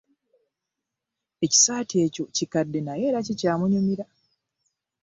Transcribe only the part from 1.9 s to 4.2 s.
ekyo kikadde naye era kikyamunyumira.